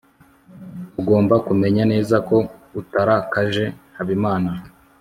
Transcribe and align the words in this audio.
ugomba 0.99 1.35
kumenya 1.47 1.83
neza 1.91 2.15
ko 2.27 2.37
utarakaje 2.81 3.65
habimana 3.95 4.51